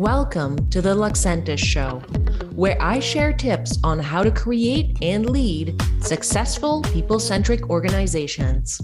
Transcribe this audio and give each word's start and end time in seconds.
Welcome 0.00 0.70
to 0.70 0.80
the 0.80 0.94
Loxentus 0.94 1.58
Show, 1.58 1.98
where 2.54 2.80
I 2.80 3.00
share 3.00 3.34
tips 3.34 3.78
on 3.84 3.98
how 3.98 4.22
to 4.22 4.30
create 4.30 4.96
and 5.02 5.28
lead 5.28 5.78
successful 6.00 6.80
people 6.84 7.20
centric 7.20 7.68
organizations. 7.68 8.80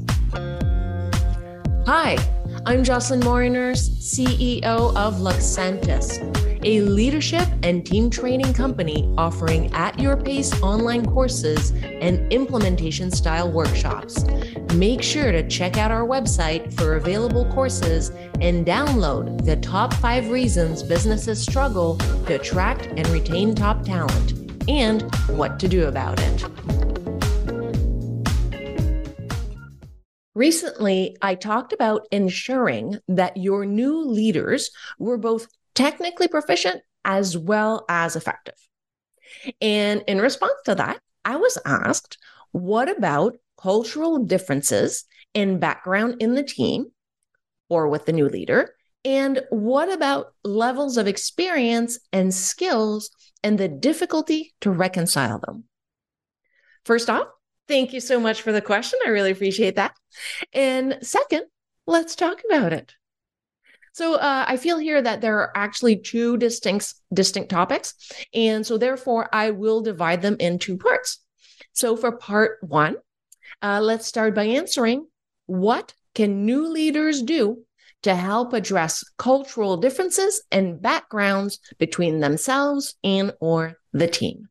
Hi, 1.87 2.19
I'm 2.67 2.85
Jocelyne 2.85 3.25
Morin-Nurse, 3.25 3.89
CEO 3.89 4.95
of 4.95 5.15
Loxentus, 5.15 6.19
a 6.67 6.81
leadership 6.81 7.47
and 7.63 7.87
team 7.87 8.11
training 8.11 8.53
company 8.53 9.09
offering 9.17 9.73
at 9.73 9.97
your 10.01 10.17
pace 10.17 10.53
online 10.63 11.07
courses 11.07 11.71
and 11.85 12.31
implementation 12.33 13.09
style 13.09 13.51
workshops. 13.51 14.25
Make 14.75 15.01
sure 15.01 15.31
to 15.31 15.47
check 15.49 15.77
out 15.79 15.93
our 15.93 16.05
website 16.05 16.75
for 16.75 16.97
available 16.97 17.47
courses 17.53 18.11
and 18.41 18.67
download 18.67 19.45
the 19.45 19.57
top 19.59 19.95
five 19.95 20.29
reasons 20.29 20.83
businesses 20.83 21.41
struggle 21.41 21.99
to 22.27 22.35
attract 22.35 22.87
and 22.87 23.07
retain 23.11 23.55
top 23.55 23.85
talent 23.85 24.33
and 24.69 25.03
what 25.29 25.61
to 25.61 25.69
do 25.69 25.87
about 25.87 26.21
it. 26.21 26.45
Recently, 30.35 31.17
I 31.23 31.35
talked 31.35 31.73
about 31.73 32.07
ensuring 32.11 32.99
that 33.09 33.39
your 33.39 33.65
new 33.65 34.03
leaders 34.03 34.71
were 34.99 35.17
both 35.17 35.47
technically 35.77 36.27
proficient 36.27 36.83
as 37.05 37.39
well 37.39 37.85
as 37.89 38.17
effective. 38.17 38.57
And 39.61 40.03
in 40.09 40.21
response 40.21 40.61
to 40.65 40.75
that, 40.75 40.99
I 41.25 41.37
was 41.37 41.57
asked, 41.65 42.19
what 42.51 42.89
about 42.89 43.37
cultural 43.57 44.25
differences 44.25 45.05
in 45.35 45.61
background 45.61 46.17
in 46.21 46.35
the 46.35 46.43
team 46.43 46.87
or 47.69 47.89
with 47.89 48.07
the 48.07 48.13
new 48.13 48.29
leader? 48.29 48.75
And 49.05 49.43
what 49.51 49.93
about 49.93 50.33
levels 50.43 50.97
of 50.97 51.07
experience 51.07 52.01
and 52.13 52.35
skills 52.35 53.11
and 53.45 53.57
the 53.57 53.69
difficulty 53.69 54.55
to 54.63 54.71
reconcile 54.71 55.39
them? 55.39 55.65
First 56.85 57.09
off, 57.09 57.29
Thank 57.69 57.93
you 57.93 58.01
so 58.01 58.21
much 58.21 58.43
for 58.43 58.53
the 58.53 58.63
question. 58.63 58.99
I 59.05 59.11
really 59.11 59.33
appreciate 59.33 59.77
that. 59.77 59.95
And 60.53 60.99
second, 61.03 61.45
let's 61.87 62.15
talk 62.15 62.43
about 62.49 62.73
it. 62.73 62.95
So 63.97 64.17
uh, 64.17 64.45
I 64.47 64.59
feel 64.59 64.77
here 64.77 65.01
that 65.01 65.23
there 65.23 65.39
are 65.39 65.53
actually 65.55 65.97
two 65.97 66.37
distinct 66.37 66.93
distinct 67.15 67.49
topics, 67.49 67.95
and 68.35 68.67
so 68.67 68.77
therefore 68.77 69.31
I 69.33 69.53
will 69.53 69.81
divide 69.81 70.21
them 70.21 70.37
in 70.39 70.59
two 70.59 70.77
parts. 70.77 71.25
So 71.73 71.97
for 71.97 72.13
part 72.13 72.59
one, 72.61 72.97
uh, 73.63 73.81
let's 73.81 74.07
start 74.07 74.35
by 74.35 74.45
answering 74.45 75.07
what 75.47 75.95
can 76.15 76.45
new 76.45 76.69
leaders 76.69 77.23
do 77.23 77.65
to 78.03 78.15
help 78.15 78.53
address 78.53 79.03
cultural 79.17 79.79
differences 79.79 80.43
and 80.53 80.83
backgrounds 80.83 81.59
between 81.79 82.21
themselves 82.21 82.97
and 83.03 83.33
or 83.41 83.79
the 83.95 84.09
team. 84.09 84.51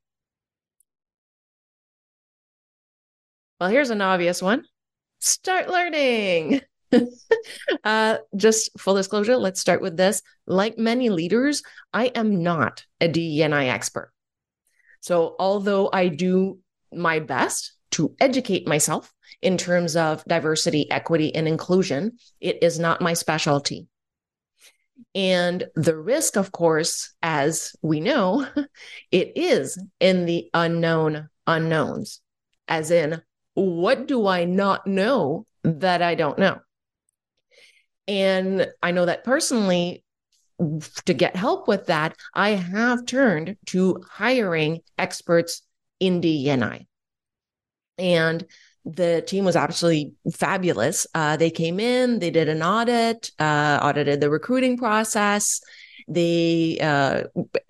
Well, 3.61 3.69
here's 3.69 3.91
an 3.91 4.01
obvious 4.01 4.41
one 4.41 4.63
start 5.19 5.69
learning. 5.69 6.61
uh, 7.83 8.17
just 8.35 8.69
full 8.77 8.95
disclosure, 8.95 9.37
let's 9.37 9.59
start 9.59 9.81
with 9.81 9.97
this. 9.97 10.21
Like 10.47 10.77
many 10.77 11.09
leaders, 11.09 11.63
I 11.93 12.05
am 12.07 12.43
not 12.43 12.85
a 13.01 13.07
DEI 13.07 13.69
expert. 13.69 14.11
So, 15.01 15.35
although 15.39 15.89
I 15.91 16.07
do 16.07 16.59
my 16.91 17.19
best 17.19 17.73
to 17.91 18.15
educate 18.19 18.67
myself 18.67 19.13
in 19.41 19.57
terms 19.57 19.95
of 19.95 20.23
diversity, 20.25 20.89
equity, 20.89 21.33
and 21.35 21.47
inclusion, 21.47 22.17
it 22.39 22.63
is 22.63 22.79
not 22.79 23.01
my 23.01 23.13
specialty. 23.13 23.87
And 25.13 25.65
the 25.75 25.95
risk, 25.95 26.37
of 26.37 26.51
course, 26.51 27.13
as 27.21 27.75
we 27.81 27.99
know, 27.99 28.47
it 29.11 29.33
is 29.35 29.81
in 29.99 30.25
the 30.25 30.49
unknown 30.53 31.29
unknowns, 31.47 32.21
as 32.67 32.91
in 32.91 33.21
what 33.53 34.07
do 34.07 34.27
I 34.27 34.45
not 34.45 34.87
know 34.87 35.45
that 35.63 36.01
I 36.01 36.15
don't 36.15 36.37
know? 36.39 36.59
And 38.07 38.67
I 38.81 38.91
know 38.91 39.05
that 39.05 39.23
personally, 39.23 40.03
to 41.05 41.13
get 41.13 41.35
help 41.35 41.67
with 41.67 41.87
that, 41.87 42.15
I 42.33 42.51
have 42.51 43.05
turned 43.05 43.57
to 43.67 44.01
hiring 44.09 44.79
experts 44.97 45.61
in 45.99 46.21
DEI. 46.21 46.87
And 47.97 48.45
the 48.85 49.23
team 49.25 49.45
was 49.45 49.55
absolutely 49.55 50.13
fabulous. 50.33 51.07
Uh, 51.13 51.37
they 51.37 51.49
came 51.49 51.79
in, 51.79 52.19
they 52.19 52.29
did 52.29 52.47
an 52.47 52.61
audit, 52.61 53.31
uh, 53.39 53.79
audited 53.81 54.21
the 54.21 54.29
recruiting 54.29 54.77
process, 54.77 55.59
they 56.07 56.77
uh, 56.81 57.23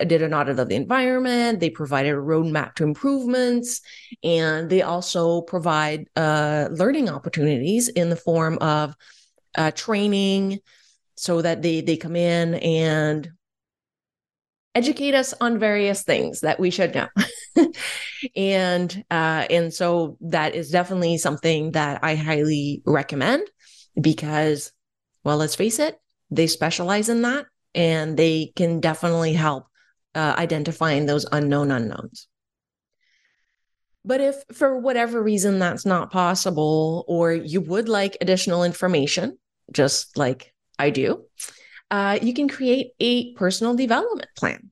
did 0.06 0.22
an 0.22 0.34
audit 0.34 0.60
of 0.60 0.68
the 0.68 0.76
environment. 0.76 1.60
They 1.60 1.70
provided 1.70 2.14
a 2.14 2.18
roadmap 2.18 2.76
to 2.76 2.84
improvements, 2.84 3.82
and 4.24 4.70
they 4.70 4.82
also 4.82 5.42
provide 5.42 6.08
uh, 6.16 6.68
learning 6.72 7.10
opportunities 7.10 7.88
in 7.88 8.10
the 8.10 8.16
form 8.16 8.58
of 8.60 8.96
uh, 9.58 9.72
training, 9.72 10.60
so 11.16 11.42
that 11.42 11.62
they 11.62 11.82
they 11.82 11.98
come 11.98 12.16
in 12.16 12.56
and 12.56 13.30
educate 14.76 15.16
us 15.16 15.34
on 15.40 15.58
various 15.58 16.04
things 16.04 16.42
that 16.42 16.60
we 16.60 16.70
should 16.70 16.94
know. 16.94 17.08
and 18.36 19.04
uh, 19.10 19.46
and 19.50 19.74
so 19.74 20.18
that 20.22 20.54
is 20.54 20.70
definitely 20.70 21.18
something 21.18 21.72
that 21.72 22.04
I 22.04 22.16
highly 22.16 22.84
recommend 22.86 23.48
because, 24.00 24.72
well, 25.24 25.38
let's 25.38 25.56
face 25.56 25.80
it, 25.80 25.98
they 26.30 26.48
specialize 26.48 27.10
in 27.10 27.22
that 27.24 27.46
and 27.74 28.18
they 28.18 28.52
can 28.56 28.82
definitely 28.82 29.34
help 29.34 29.68
uh, 30.14 30.36
identifying 30.38 31.06
those 31.06 31.26
unknown 31.32 31.72
unknowns. 31.72 32.28
But 34.04 34.22
if 34.22 34.44
for 34.54 34.78
whatever 34.78 35.22
reason 35.22 35.58
that's 35.58 35.86
not 35.86 36.12
possible, 36.12 37.06
or 37.08 37.34
you 37.34 37.60
would 37.62 37.90
like 37.90 38.18
additional 38.22 38.64
information, 38.64 39.38
just 39.72 40.18
like 40.18 40.54
I 40.78 40.90
do, 40.90 41.26
uh, 41.92 42.20
you 42.22 42.34
can 42.34 42.48
create 42.48 42.92
a 43.00 43.34
personal 43.34 43.76
development 43.76 44.30
plan. 44.38 44.72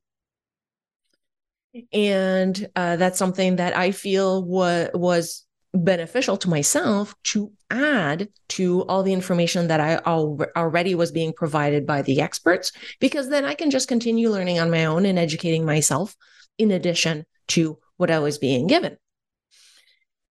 And 1.91 2.67
uh, 2.75 2.97
that's 2.97 3.17
something 3.17 3.55
that 3.55 3.75
I 3.75 3.91
feel 3.91 4.43
wa- 4.43 4.89
was 4.93 5.45
beneficial 5.73 6.37
to 6.37 6.49
myself 6.49 7.15
to 7.23 7.51
add 7.71 8.29
to 8.47 8.83
all 8.83 9.01
the 9.01 9.13
information 9.13 9.67
that 9.67 9.79
I 9.79 9.99
al- 10.05 10.39
already 10.55 10.93
was 10.93 11.11
being 11.11 11.33
provided 11.33 11.87
by 11.87 12.03
the 12.03 12.21
experts, 12.21 12.71
because 12.99 13.29
then 13.29 13.43
I 13.43 13.55
can 13.55 13.71
just 13.71 13.87
continue 13.87 14.29
learning 14.29 14.59
on 14.59 14.69
my 14.69 14.85
own 14.85 15.05
and 15.05 15.17
educating 15.17 15.65
myself 15.65 16.15
in 16.59 16.69
addition 16.69 17.25
to 17.49 17.79
what 17.97 18.11
I 18.11 18.19
was 18.19 18.37
being 18.37 18.67
given. 18.67 18.97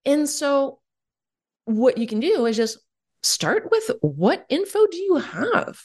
And 0.05 0.29
so, 0.29 0.79
what 1.65 1.99
you 1.99 2.07
can 2.07 2.21
do 2.21 2.47
is 2.47 2.57
just 2.57 2.79
start 3.23 3.69
with 3.71 3.91
what 4.01 4.47
info 4.49 4.87
do 4.87 4.97
you 4.97 5.17
have? 5.17 5.81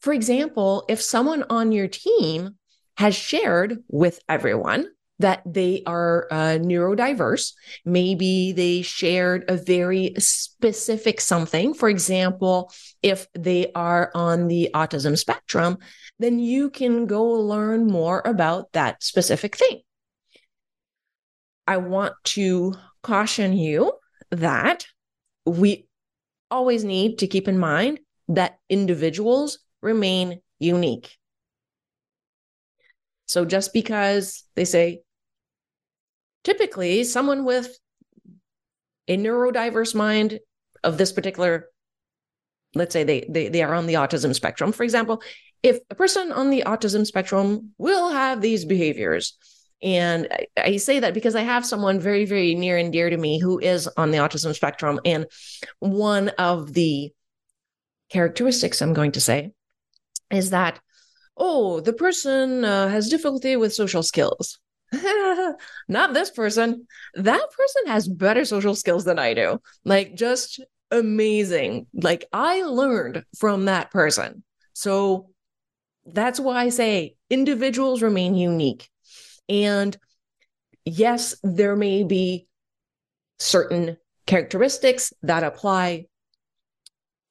For 0.00 0.12
example, 0.12 0.84
if 0.88 1.00
someone 1.00 1.44
on 1.50 1.72
your 1.72 1.88
team 1.88 2.56
has 2.96 3.14
shared 3.14 3.82
with 3.88 4.20
everyone 4.28 4.88
that 5.18 5.42
they 5.46 5.82
are 5.86 6.26
uh, 6.30 6.58
neurodiverse. 6.60 7.52
Maybe 7.84 8.52
they 8.52 8.82
shared 8.82 9.44
a 9.48 9.56
very 9.56 10.14
specific 10.18 11.20
something. 11.20 11.74
For 11.74 11.88
example, 11.88 12.70
if 13.02 13.26
they 13.32 13.72
are 13.74 14.10
on 14.14 14.48
the 14.48 14.70
autism 14.74 15.16
spectrum, 15.16 15.78
then 16.18 16.38
you 16.38 16.70
can 16.70 17.06
go 17.06 17.24
learn 17.24 17.86
more 17.86 18.22
about 18.24 18.72
that 18.72 19.02
specific 19.02 19.56
thing. 19.56 19.80
I 21.66 21.78
want 21.78 22.14
to 22.24 22.74
caution 23.02 23.56
you 23.56 23.92
that 24.30 24.86
we 25.44 25.88
always 26.50 26.84
need 26.84 27.18
to 27.18 27.26
keep 27.26 27.48
in 27.48 27.58
mind 27.58 28.00
that 28.28 28.58
individuals 28.68 29.58
remain 29.82 30.40
unique. 30.58 31.16
So 33.26 33.44
just 33.44 33.72
because 33.72 34.44
they 34.54 34.64
say 34.64 35.02
typically 36.44 37.04
someone 37.04 37.44
with 37.44 37.76
a 39.08 39.16
neurodiverse 39.16 39.94
mind 39.94 40.38
of 40.84 40.98
this 40.98 41.12
particular 41.12 41.68
let's 42.74 42.92
say 42.92 43.04
they, 43.04 43.26
they 43.28 43.48
they 43.48 43.62
are 43.62 43.74
on 43.74 43.86
the 43.86 43.94
autism 43.94 44.34
spectrum 44.34 44.70
for 44.70 44.84
example 44.84 45.22
if 45.62 45.78
a 45.90 45.94
person 45.94 46.30
on 46.30 46.50
the 46.50 46.64
autism 46.66 47.06
spectrum 47.06 47.72
will 47.78 48.10
have 48.10 48.40
these 48.40 48.64
behaviors 48.64 49.36
and 49.82 50.28
I, 50.56 50.76
say 50.78 51.00
that 51.00 51.14
because 51.14 51.34
I 51.36 51.42
have 51.42 51.66
someone 51.66 52.00
very, 52.00 52.24
very 52.24 52.54
near 52.54 52.78
and 52.78 52.92
dear 52.92 53.10
to 53.10 53.16
me 53.16 53.38
who 53.38 53.58
is 53.58 53.86
on 53.96 54.10
the 54.10 54.18
autism 54.18 54.54
spectrum. 54.54 55.00
And 55.04 55.26
one 55.80 56.30
of 56.30 56.72
the 56.72 57.12
characteristics 58.10 58.80
I'm 58.80 58.94
going 58.94 59.12
to 59.12 59.20
say 59.20 59.52
is 60.30 60.50
that, 60.50 60.80
oh, 61.36 61.80
the 61.80 61.92
person 61.92 62.64
uh, 62.64 62.88
has 62.88 63.08
difficulty 63.08 63.56
with 63.56 63.74
social 63.74 64.02
skills. 64.02 64.58
not 65.88 66.14
this 66.14 66.30
person. 66.30 66.86
That 67.14 67.46
person 67.50 67.86
has 67.88 68.08
better 68.08 68.44
social 68.44 68.74
skills 68.74 69.04
than 69.04 69.18
I 69.18 69.34
do. 69.34 69.60
Like, 69.84 70.14
just 70.14 70.60
amazing. 70.90 71.86
Like, 71.92 72.24
I 72.32 72.62
learned 72.62 73.24
from 73.38 73.66
that 73.66 73.90
person. 73.90 74.42
So, 74.72 75.30
That's 76.06 76.40
why 76.40 76.62
I 76.64 76.68
say 76.70 77.16
individuals 77.28 78.00
remain 78.00 78.34
unique. 78.36 78.88
And 79.48 79.96
yes, 80.84 81.36
there 81.42 81.76
may 81.76 82.04
be 82.04 82.46
certain 83.38 83.96
characteristics 84.26 85.12
that 85.22 85.44
apply 85.44 86.06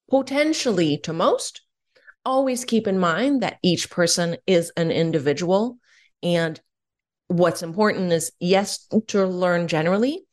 potentially 0.09 0.97
to 0.99 1.13
most. 1.13 1.61
Always 2.23 2.65
keep 2.65 2.87
in 2.87 2.99
mind 2.99 3.41
that 3.41 3.57
each 3.61 3.89
person 3.89 4.37
is 4.47 4.71
an 4.77 4.91
individual. 4.91 5.77
And 6.23 6.59
what's 7.27 7.63
important 7.63 8.11
is, 8.11 8.31
yes, 8.39 8.87
to 9.07 9.25
learn 9.25 9.67
generally, 9.67 10.25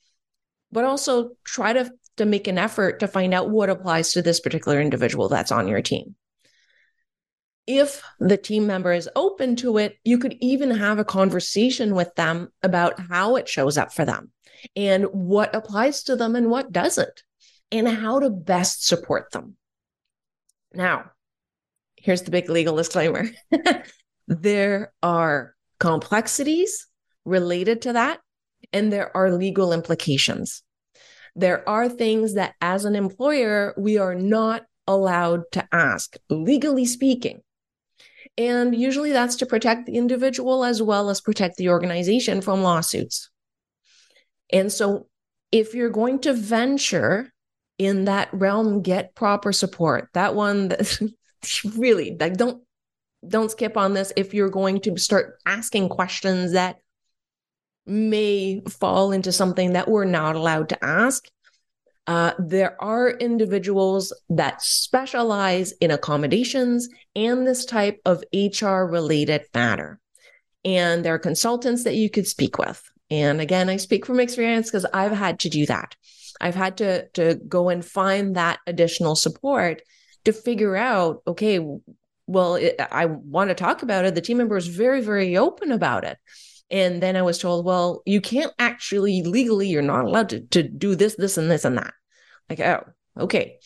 but 0.71 0.85
also 0.85 1.31
try 1.45 1.73
to, 1.73 1.91
to 2.17 2.25
make 2.25 2.47
an 2.49 2.59
effort 2.59 3.01
to 3.01 3.09
find 3.09 3.35
out 3.35 3.51
what 3.51 3.71
applies 3.71 4.13
to 4.13 4.23
this 4.23 4.41
particular 4.41 4.81
individual 4.81 5.29
that's 5.29 5.53
on 5.53 5.69
your 5.69 5.83
team. 5.83 6.15
If 7.67 8.03
the 8.19 8.37
team 8.37 8.67
member 8.67 8.93
is 8.93 9.09
open 9.15 9.55
to 9.57 9.79
it, 9.79 9.97
you 10.05 10.19
could 10.19 10.37
even 10.41 10.73
have 10.73 10.99
a 10.99 11.05
conversation 11.05 11.95
with 11.95 12.13
them 12.17 12.49
about 12.63 12.99
how 12.99 13.37
it 13.37 13.49
shows 13.49 13.79
up 13.79 13.93
for 13.93 14.05
them 14.05 14.33
and 14.75 15.05
what 15.05 15.55
applies 15.55 16.03
to 16.05 16.17
them 16.17 16.35
and 16.35 16.51
what 16.51 16.73
doesn't, 16.73 17.23
and 17.71 17.89
how 17.89 18.19
to 18.19 18.31
best 18.31 18.87
support 18.87 19.31
them. 19.33 19.57
Now, 20.75 21.11
here's 21.97 22.23
the 22.23 22.31
big 22.31 22.49
legal 22.49 22.77
disclaimer 22.77 23.27
there 24.27 24.93
are 25.03 25.55
complexities 25.79 26.87
related 27.25 27.83
to 27.83 27.93
that, 27.93 28.21
and 28.73 28.93
there 28.93 29.17
are 29.17 29.33
legal 29.33 29.73
implications. 29.73 30.63
There 31.35 31.67
are 31.69 31.89
things 31.89 32.35
that, 32.35 32.55
as 32.61 32.85
an 32.85 32.97
employer, 32.97 33.75
we 33.77 33.99
are 33.99 34.15
not 34.15 34.65
allowed 34.87 35.43
to 35.53 35.67
ask, 35.73 36.17
legally 36.29 36.85
speaking. 36.85 37.43
And 38.39 38.75
usually 38.75 39.13
that's 39.13 39.37
to 39.37 39.47
protect 39.47 39.87
the 39.87 39.97
individual 39.97 40.65
as 40.65 40.81
well 40.81 41.11
as 41.11 41.21
protect 41.21 41.57
the 41.57 41.69
organization 41.69 42.41
from 42.41 42.63
lawsuits. 42.63 43.29
And 44.51 44.73
so, 44.73 45.09
if 45.51 45.75
you're 45.75 45.91
going 45.91 46.21
to 46.21 46.33
venture 46.33 47.31
in 47.79 48.07
that 48.07 48.31
realm, 48.33 48.81
get 48.83 49.15
proper 49.15 49.53
support. 49.53 50.09
That 50.15 50.35
one, 50.35 50.69
that 50.69 51.13
really, 51.77 52.17
like, 52.19 52.37
don't 52.37 52.63
don't 53.27 53.51
skip 53.51 53.77
on 53.77 53.95
this. 53.95 54.13
If 54.17 54.35
you're 54.35 54.51
going 54.51 54.81
to 54.83 54.97
start 54.97 55.39
asking 55.47 55.91
questions 55.91 56.53
that 56.53 56.77
may 57.87 58.63
fall 58.69 59.13
into 59.13 59.33
something 59.33 59.73
that 59.75 59.89
we're 59.89 60.05
not 60.05 60.37
allowed 60.37 60.71
to 60.71 60.85
ask, 60.85 61.25
uh, 62.07 62.33
there 62.39 62.81
are 62.83 63.11
individuals 63.11 64.13
that 64.29 64.61
specialize 64.63 65.73
in 65.73 65.91
accommodations 65.91 66.89
and 67.15 67.47
this 67.47 67.65
type 67.65 68.01
of 68.05 68.25
HR 68.35 68.85
related 68.85 69.43
matter. 69.55 70.01
And 70.65 71.05
there 71.05 71.15
are 71.15 71.19
consultants 71.19 71.85
that 71.85 71.95
you 71.95 72.11
could 72.11 72.27
speak 72.27 72.59
with. 72.59 72.83
And 73.11 73.41
again, 73.41 73.69
I 73.69 73.77
speak 73.77 74.07
from 74.07 74.21
experience 74.21 74.71
because 74.71 74.87
I've 74.93 75.13
had 75.13 75.41
to 75.41 75.49
do 75.49 75.67
that. 75.67 75.95
I've 76.41 76.55
had 76.55 76.79
to, 76.79 77.09
to 77.11 77.35
go 77.47 77.69
and 77.69 77.85
find 77.85 78.37
that 78.37 78.59
additional 78.67 79.15
support 79.15 79.83
to 80.25 80.33
figure 80.33 80.77
out, 80.77 81.23
okay, 81.27 81.61
well, 82.27 82.55
it, 82.55 82.81
I 82.81 83.07
want 83.07 83.51
to 83.51 83.55
talk 83.55 83.83
about 83.83 84.05
it. 84.05 84.15
The 84.15 84.21
team 84.21 84.39
member 84.39 84.57
is 84.57 84.67
very, 84.67 85.03
very 85.03 85.37
open 85.37 85.73
about 85.73 86.05
it. 86.05 86.19
And 86.73 87.01
then 87.01 87.17
I 87.17 87.23
was 87.23 87.39
told, 87.39 87.65
well, 87.65 88.03
you 88.07 88.21
can't 88.21 88.53
actually 88.59 89.23
legally, 89.23 89.69
you're 89.69 89.83
not 89.83 90.07
allowed 90.07 90.31
to, 90.31 90.41
to 90.41 90.63
do 90.65 90.97
this, 90.97 91.15
this, 91.15 91.39
and 91.39 91.51
this, 91.51 91.65
and 91.65 91.79
that. 91.79 91.95
Like, 92.51 92.61
oh, 92.61 92.85
okay. 93.17 93.59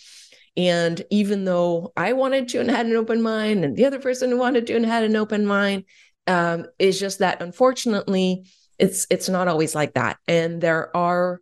And 0.56 1.02
even 1.10 1.44
though 1.44 1.92
I 1.96 2.12
wanted 2.12 2.48
to 2.48 2.60
and 2.60 2.70
had 2.70 2.86
an 2.86 2.96
open 2.96 3.22
mind, 3.22 3.64
and 3.64 3.76
the 3.76 3.86
other 3.86 4.00
person 4.00 4.36
wanted 4.36 4.66
to 4.66 4.76
and 4.76 4.84
had 4.84 5.04
an 5.04 5.16
open 5.16 5.46
mind, 5.46 5.84
um, 6.26 6.66
it's 6.78 6.98
just 6.98 7.20
that 7.20 7.40
unfortunately, 7.40 8.44
it's 8.78 9.06
it's 9.10 9.28
not 9.28 9.48
always 9.48 9.74
like 9.74 9.94
that 9.94 10.18
and 10.28 10.60
there 10.60 10.94
are 10.96 11.40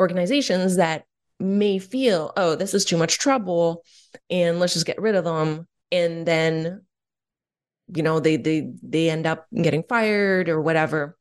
organizations 0.00 0.76
that 0.76 1.04
may 1.40 1.78
feel 1.78 2.32
oh 2.36 2.54
this 2.54 2.74
is 2.74 2.84
too 2.84 2.96
much 2.96 3.18
trouble 3.18 3.84
and 4.30 4.60
let's 4.60 4.72
just 4.72 4.86
get 4.86 5.00
rid 5.00 5.14
of 5.14 5.24
them 5.24 5.66
and 5.92 6.26
then 6.26 6.82
you 7.88 8.02
know 8.02 8.20
they 8.20 8.36
they 8.36 8.72
they 8.82 9.10
end 9.10 9.26
up 9.26 9.46
getting 9.54 9.84
fired 9.88 10.48
or 10.48 10.60
whatever. 10.60 11.16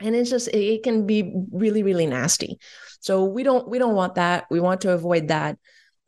And 0.00 0.14
it's 0.14 0.30
just 0.30 0.48
it 0.48 0.82
can 0.82 1.06
be 1.06 1.32
really 1.52 1.82
really 1.82 2.06
nasty. 2.06 2.58
So 3.00 3.24
we 3.24 3.42
don't 3.42 3.68
we 3.68 3.78
don't 3.78 3.94
want 3.94 4.16
that. 4.16 4.46
We 4.50 4.60
want 4.60 4.82
to 4.82 4.92
avoid 4.92 5.28
that. 5.28 5.58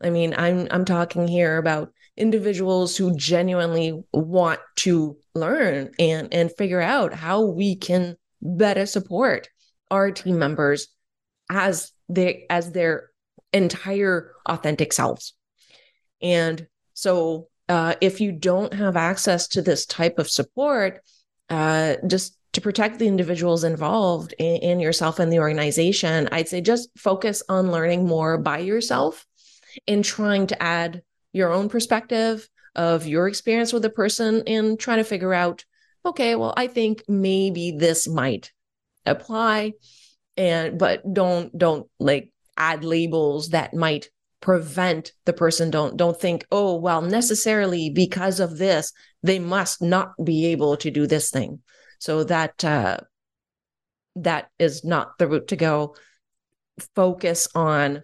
I 0.03 0.09
mean 0.09 0.35
i'm 0.37 0.67
i'm 0.71 0.87
talking 0.87 1.29
here 1.29 1.59
about 1.59 1.93
individuals 2.17 2.97
who 2.97 3.15
genuinely 3.17 4.03
want 4.13 4.61
to 4.77 5.17
learn 5.35 5.91
and 5.99 6.33
and 6.33 6.51
figure 6.57 6.81
out 6.81 7.13
how 7.13 7.45
we 7.45 7.77
can 7.77 8.17
better 8.41 8.87
support 8.87 9.49
our 9.91 10.11
team 10.11 10.39
members 10.39 10.89
as 11.51 11.93
they 12.09 12.47
as 12.49 12.73
their 12.73 13.11
entire 13.53 14.33
authentic 14.47 14.93
selves. 14.93 15.35
And 16.23 16.67
so 16.95 17.49
uh, 17.71 17.95
if 18.01 18.21
you 18.21 18.33
don't 18.33 18.75
have 18.75 18.97
access 18.97 19.49
to 19.49 19.63
this 19.63 19.87
type 19.87 20.19
of 20.19 20.29
support 20.29 21.01
uh, 21.49 21.97
just 22.07 22.37
to 22.53 22.61
protect 22.61 22.99
the 22.99 23.07
individuals 23.07 23.65
involved 23.65 24.35
in, 24.39 24.57
in 24.57 24.81
yourself 24.81 25.19
and 25.19 25.33
the 25.33 25.39
organization 25.39 26.29
i'd 26.33 26.49
say 26.49 26.61
just 26.61 26.91
focus 26.99 27.43
on 27.49 27.73
learning 27.73 28.07
more 28.07 28.37
by 28.37 28.59
yourself 28.59 29.27
and 29.89 30.05
trying 30.05 30.47
to 30.47 30.63
add 30.63 31.03
your 31.33 31.53
own 31.53 31.69
perspective 31.69 32.49
of 32.75 33.07
your 33.07 33.29
experience 33.29 33.73
with 33.73 33.85
a 33.85 33.91
person 33.91 34.43
and 34.47 34.79
trying 34.79 34.99
to 34.99 35.05
figure 35.05 35.33
out 35.33 35.65
okay, 36.05 36.35
well, 36.35 36.55
I 36.57 36.67
think 36.67 37.05
maybe 37.09 37.73
this 37.73 38.09
might 38.09 38.53
apply. 39.07 39.75
And 40.37 40.79
but 40.79 41.03
don't 41.13 41.57
don't 41.57 41.89
like 41.99 42.33
add 42.57 42.85
labels 42.85 43.51
that 43.51 43.75
might 43.75 44.09
prevent 44.41 45.13
the 45.25 45.33
person. 45.33 45.71
Don't 45.71 45.97
don't 45.97 46.19
think 46.19 46.47
oh 46.51 46.77
well 46.77 47.03
necessarily 47.03 47.91
because 47.91 48.41
of 48.41 48.59
this 48.59 48.93
they 49.23 49.39
must 49.39 49.83
not 49.83 50.13
be 50.25 50.47
able 50.47 50.77
to 50.79 50.91
do 50.91 51.07
this 51.07 51.31
thing. 51.31 51.61
So 51.99 52.25
that 52.25 52.65
uh 52.65 52.99
that 54.17 54.51
is 54.59 54.85
not 54.85 55.19
the 55.19 55.29
route 55.29 55.49
to 55.49 55.57
go. 55.57 55.95
Focus 56.95 57.49
on 57.55 58.03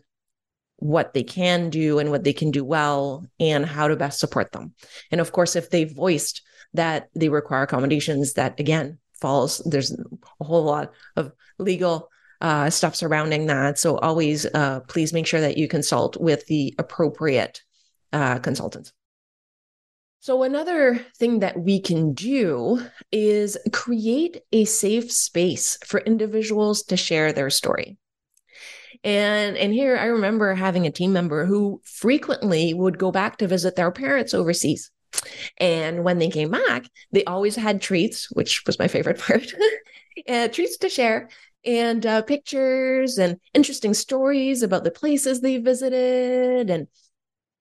what 0.77 1.15
they 1.15 1.23
can 1.23 1.71
do 1.71 1.99
and 1.99 2.11
what 2.11 2.23
they 2.23 2.35
can 2.35 2.51
do 2.51 2.63
well 2.65 3.27
and 3.41 3.65
how 3.65 3.89
to 3.89 3.97
best 3.97 4.21
support 4.21 4.53
them. 4.53 4.75
And 5.11 5.21
of 5.21 5.33
course 5.33 5.57
if 5.57 5.71
they 5.71 5.85
voiced 5.85 6.43
that 6.75 7.09
they 7.15 7.31
require 7.31 7.63
accommodations 7.63 8.35
that 8.35 8.61
again 8.61 8.99
falls 9.21 9.63
there's 9.65 9.93
a 10.41 10.45
whole 10.45 10.65
lot 10.65 10.93
of 11.17 11.33
legal 11.59 12.11
uh, 12.41 12.71
stuff 12.71 12.95
surrounding 12.95 13.47
that. 13.47 13.79
So 13.79 13.99
always 13.99 14.47
uh, 14.47 14.81
please 14.89 15.13
make 15.13 15.27
sure 15.27 15.41
that 15.41 15.57
you 15.57 15.69
consult 15.69 16.17
with 16.17 16.47
the 16.47 16.75
appropriate 16.79 17.63
uh, 18.13 18.39
consultants. 18.39 18.93
So 20.21 20.43
another 20.43 20.97
thing 21.19 21.39
that 21.41 21.57
we 21.57 21.81
can 21.81 22.13
do 22.13 22.83
is 23.13 23.57
create 23.73 24.43
a 24.53 24.65
safe 24.65 25.13
space 25.13 25.79
for 25.85 26.01
individuals 26.01 26.83
to 26.85 26.97
share 26.97 27.33
their 27.33 27.51
story. 27.51 27.97
And 29.05 29.57
and 29.57 29.73
here 29.73 29.97
i 29.97 30.07
remember 30.07 30.55
having 30.55 30.87
a 30.87 30.91
team 30.91 31.13
member 31.13 31.45
who 31.45 31.81
frequently 31.85 32.75
would 32.75 32.99
go 32.99 33.13
back 33.13 33.37
to 33.39 33.47
visit 33.47 33.77
their 33.77 33.93
parents 33.93 34.35
overseas. 34.35 34.91
And 35.59 36.03
when 36.03 36.19
they 36.19 36.29
came 36.29 36.51
back, 36.51 36.87
they 37.13 37.25
always 37.25 37.57
had 37.57 37.81
treats, 37.81 38.31
which 38.33 38.65
was 38.67 38.79
my 38.79 38.89
favorite 38.89 39.19
part, 39.27 39.55
uh, 40.29 40.49
treats 40.49 40.79
to 40.79 40.89
share 40.89 41.29
and 41.67 42.07
uh, 42.07 42.23
pictures 42.23 43.19
and 43.19 43.39
interesting 43.53 43.93
stories 43.93 44.63
about 44.63 44.85
the 44.85 44.91
places 44.91 45.41
they 45.41 45.59
visited. 45.59 46.71
And 46.71 46.87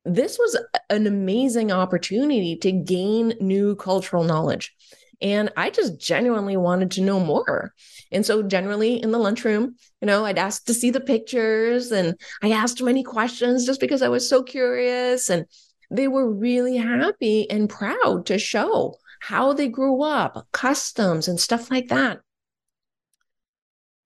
this 0.05 0.37
was 0.37 0.57
an 0.89 1.07
amazing 1.07 1.71
opportunity 1.71 2.55
to 2.57 2.71
gain 2.71 3.33
new 3.39 3.75
cultural 3.75 4.23
knowledge. 4.23 4.73
And 5.21 5.51
I 5.57 5.69
just 5.69 5.99
genuinely 5.99 6.57
wanted 6.57 6.91
to 6.91 7.01
know 7.01 7.19
more. 7.19 7.73
And 8.11 8.25
so, 8.25 8.43
generally 8.43 9.01
in 9.01 9.11
the 9.11 9.17
lunchroom, 9.17 9.75
you 10.01 10.05
know, 10.05 10.25
I'd 10.25 10.37
ask 10.37 10.65
to 10.65 10.73
see 10.73 10.91
the 10.91 10.99
pictures 10.99 11.91
and 11.91 12.19
I 12.43 12.51
asked 12.51 12.81
many 12.83 13.01
questions 13.01 13.65
just 13.65 13.79
because 13.79 14.01
I 14.01 14.09
was 14.09 14.27
so 14.27 14.43
curious. 14.43 15.29
And 15.29 15.45
they 15.89 16.07
were 16.07 16.29
really 16.29 16.77
happy 16.77 17.49
and 17.49 17.69
proud 17.69 18.25
to 18.27 18.37
show 18.37 18.95
how 19.21 19.53
they 19.53 19.67
grew 19.67 20.03
up, 20.03 20.47
customs, 20.51 21.27
and 21.27 21.39
stuff 21.39 21.71
like 21.71 21.87
that. 21.87 22.19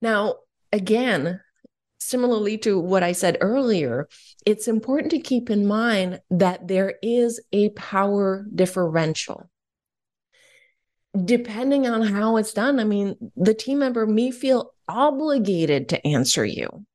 Now, 0.00 0.36
again, 0.72 1.40
similarly 1.98 2.58
to 2.58 2.78
what 2.78 3.02
I 3.02 3.12
said 3.12 3.38
earlier, 3.40 4.08
it's 4.46 4.68
important 4.68 5.10
to 5.12 5.20
keep 5.20 5.50
in 5.50 5.66
mind 5.66 6.20
that 6.30 6.66
there 6.66 6.94
is 7.02 7.40
a 7.52 7.70
power 7.70 8.46
differential. 8.54 9.50
Depending 11.24 11.88
on 11.88 12.02
how 12.02 12.36
it's 12.36 12.52
done, 12.52 12.78
I 12.78 12.84
mean, 12.84 13.16
the 13.36 13.54
team 13.54 13.80
member 13.80 14.06
may 14.06 14.30
feel 14.30 14.72
obligated 14.88 15.88
to 15.90 16.06
answer 16.06 16.44
you. 16.44 16.86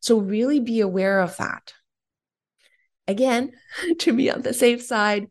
So, 0.00 0.18
really 0.18 0.58
be 0.58 0.80
aware 0.80 1.20
of 1.20 1.36
that. 1.36 1.72
again, 3.06 3.52
to 4.00 4.12
be 4.12 4.30
on 4.30 4.42
the 4.42 4.54
safe 4.54 4.82
side, 4.82 5.28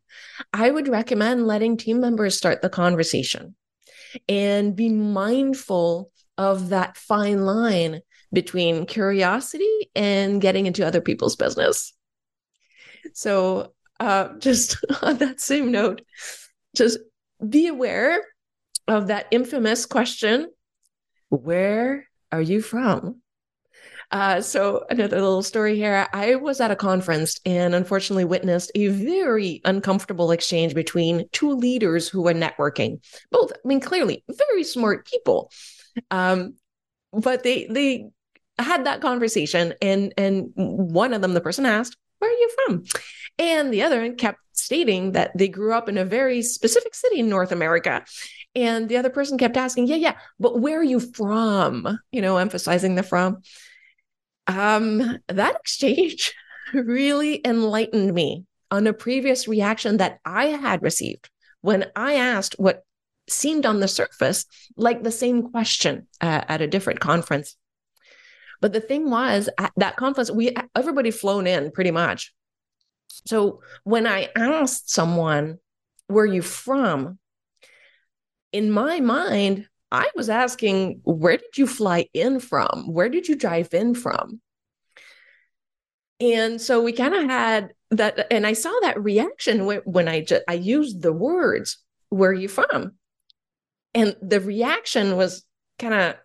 I 0.53 0.71
would 0.71 0.87
recommend 0.87 1.47
letting 1.47 1.77
team 1.77 1.99
members 1.99 2.37
start 2.37 2.61
the 2.61 2.69
conversation 2.69 3.55
and 4.27 4.75
be 4.75 4.89
mindful 4.89 6.10
of 6.37 6.69
that 6.69 6.97
fine 6.97 7.45
line 7.45 8.01
between 8.33 8.85
curiosity 8.85 9.89
and 9.95 10.41
getting 10.41 10.65
into 10.65 10.85
other 10.85 11.01
people's 11.01 11.35
business. 11.35 11.93
So, 13.13 13.73
uh, 13.99 14.29
just 14.39 14.77
on 15.01 15.17
that 15.17 15.39
same 15.39 15.71
note, 15.71 16.01
just 16.75 16.99
be 17.47 17.67
aware 17.67 18.23
of 18.87 19.07
that 19.07 19.27
infamous 19.31 19.85
question 19.85 20.49
Where 21.29 22.07
are 22.31 22.41
you 22.41 22.61
from? 22.61 23.21
Uh, 24.11 24.41
so 24.41 24.83
another 24.89 25.21
little 25.21 25.41
story 25.41 25.75
here. 25.77 26.05
I 26.11 26.35
was 26.35 26.59
at 26.59 26.71
a 26.71 26.75
conference 26.75 27.39
and 27.45 27.73
unfortunately 27.73 28.25
witnessed 28.25 28.69
a 28.75 28.87
very 28.87 29.61
uncomfortable 29.63 30.31
exchange 30.31 30.73
between 30.75 31.29
two 31.31 31.53
leaders 31.53 32.09
who 32.09 32.21
were 32.21 32.33
networking. 32.33 32.99
Both, 33.31 33.53
I 33.53 33.67
mean, 33.67 33.79
clearly 33.79 34.25
very 34.29 34.65
smart 34.65 35.07
people. 35.07 35.49
Um, 36.09 36.55
but 37.13 37.43
they 37.43 37.67
they 37.67 38.09
had 38.57 38.85
that 38.85 39.01
conversation 39.01 39.73
and 39.81 40.13
and 40.17 40.51
one 40.55 41.13
of 41.13 41.21
them, 41.21 41.33
the 41.33 41.41
person 41.41 41.65
asked, 41.65 41.97
Where 42.19 42.29
are 42.29 42.33
you 42.33 42.49
from? 42.65 42.83
And 43.37 43.73
the 43.73 43.83
other 43.83 44.13
kept 44.13 44.39
stating 44.53 45.13
that 45.13 45.35
they 45.37 45.47
grew 45.47 45.73
up 45.73 45.89
in 45.89 45.97
a 45.97 46.05
very 46.05 46.41
specific 46.41 46.93
city 46.93 47.19
in 47.19 47.29
North 47.29 47.51
America. 47.51 48.03
And 48.53 48.89
the 48.89 48.97
other 48.97 49.09
person 49.09 49.37
kept 49.37 49.57
asking, 49.57 49.87
Yeah, 49.87 49.95
yeah, 49.95 50.17
but 50.39 50.59
where 50.59 50.79
are 50.79 50.83
you 50.83 50.99
from? 50.99 51.99
You 52.11 52.21
know, 52.21 52.37
emphasizing 52.37 52.95
the 52.95 53.03
from. 53.03 53.41
Um, 54.47 55.19
that 55.27 55.55
exchange 55.55 56.33
really 56.73 57.41
enlightened 57.45 58.13
me 58.13 58.45
on 58.69 58.87
a 58.87 58.93
previous 58.93 59.47
reaction 59.47 59.97
that 59.97 60.19
I 60.25 60.45
had 60.45 60.81
received 60.81 61.29
when 61.61 61.85
I 61.95 62.15
asked 62.15 62.55
what 62.57 62.83
seemed 63.31 63.65
on 63.65 63.79
the 63.79 63.87
surface 63.87 64.45
like 64.75 65.03
the 65.03 65.11
same 65.11 65.51
question 65.51 66.07
uh, 66.21 66.41
at 66.47 66.61
a 66.61 66.67
different 66.67 66.99
conference. 66.99 67.55
But 68.59 68.73
the 68.73 68.81
thing 68.81 69.09
was, 69.09 69.49
at 69.57 69.71
that 69.77 69.95
conference, 69.95 70.29
we 70.29 70.55
everybody 70.75 71.11
flown 71.11 71.47
in 71.47 71.71
pretty 71.71 71.91
much. 71.91 72.33
So 73.25 73.61
when 73.83 74.05
I 74.05 74.29
asked 74.35 74.91
someone, 74.91 75.57
"Where 76.07 76.25
you 76.25 76.41
from?" 76.41 77.17
in 78.51 78.71
my 78.71 78.99
mind, 78.99 79.67
I 79.91 80.09
was 80.15 80.29
asking, 80.29 81.01
where 81.03 81.37
did 81.37 81.57
you 81.57 81.67
fly 81.67 82.07
in 82.13 82.39
from? 82.39 82.85
Where 82.87 83.09
did 83.09 83.27
you 83.27 83.35
drive 83.35 83.73
in 83.73 83.95
from? 83.95 84.41
And 86.19 86.61
so 86.61 86.81
we 86.81 86.93
kind 86.93 87.15
of 87.15 87.23
had 87.23 87.73
that, 87.91 88.27
and 88.31 88.45
I 88.45 88.53
saw 88.53 88.71
that 88.81 89.01
reaction 89.01 89.65
when 89.65 90.07
I 90.07 90.21
just, 90.21 90.43
I 90.47 90.53
used 90.53 91.01
the 91.01 91.11
words, 91.11 91.79
"Where 92.09 92.29
are 92.29 92.33
you 92.33 92.47
from?" 92.47 92.93
And 93.93 94.15
the 94.21 94.39
reaction 94.39 95.17
was 95.17 95.43
kind 95.79 95.93
of 95.93 96.15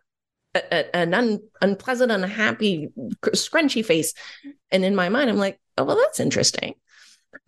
an 0.92 1.14
un, 1.14 1.40
unpleasant, 1.60 2.12
unhappy, 2.12 2.88
scrunchy 3.24 3.84
face. 3.84 4.14
And 4.70 4.84
in 4.84 4.94
my 4.94 5.08
mind, 5.08 5.30
I'm 5.30 5.36
like, 5.36 5.60
"Oh, 5.76 5.84
well, 5.84 5.96
that's 5.96 6.20
interesting." 6.20 6.74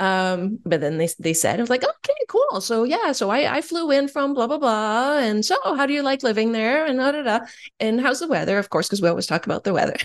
Um, 0.01 0.59
but 0.65 0.81
then 0.81 0.99
they 0.99 1.09
they 1.19 1.33
said, 1.33 1.59
I 1.59 1.63
was 1.63 1.71
like, 1.71 1.85
okay, 1.85 2.15
cool. 2.29 2.61
So 2.61 2.85
yeah, 2.85 3.13
so 3.13 3.31
I 3.31 3.57
I 3.57 3.61
flew 3.63 3.91
in 3.91 4.09
from 4.09 4.35
blah 4.35 4.47
blah 4.47 4.59
blah, 4.59 5.19
and 5.19 5.45
so 5.45 5.57
how 5.65 5.87
do 5.87 5.93
you 5.93 6.03
like 6.03 6.23
living 6.23 6.53
there? 6.53 6.87
And 6.87 6.99
da 6.99 7.13
da 7.13 7.23
da. 7.23 7.41
And 7.81 8.01
how's 8.01 8.21
the 8.21 8.29
weather? 8.29 8.59
Of 8.59 8.71
course, 8.71 8.89
because 8.89 9.03
we 9.03 9.09
always 9.09 9.27
talk 9.27 9.47
about 9.47 9.65
the 9.65 9.73
weather. 9.73 9.97